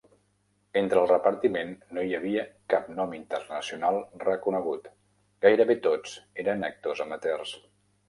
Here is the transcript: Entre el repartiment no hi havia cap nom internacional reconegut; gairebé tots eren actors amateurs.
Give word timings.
Entre 0.79 0.97
el 1.01 1.09
repartiment 1.11 1.75
no 1.97 2.05
hi 2.07 2.15
havia 2.21 2.47
cap 2.75 2.89
nom 3.01 3.15
internacional 3.19 4.01
reconegut; 4.27 4.93
gairebé 5.49 5.81
tots 5.89 6.19
eren 6.49 6.71
actors 6.75 7.09
amateurs. 7.09 7.59